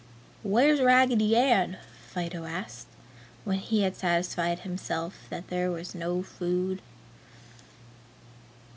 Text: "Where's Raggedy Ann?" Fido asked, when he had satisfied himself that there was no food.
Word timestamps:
"Where's 0.41 0.81
Raggedy 0.81 1.35
Ann?" 1.37 1.77
Fido 2.09 2.45
asked, 2.45 2.87
when 3.45 3.59
he 3.59 3.83
had 3.83 3.95
satisfied 3.95 4.61
himself 4.61 5.27
that 5.29 5.49
there 5.49 5.69
was 5.69 5.93
no 5.93 6.23
food. 6.23 6.81